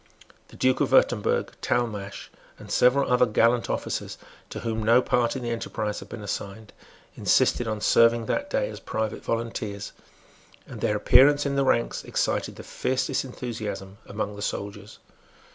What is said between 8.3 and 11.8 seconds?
day as private volunteers; and their appearance in the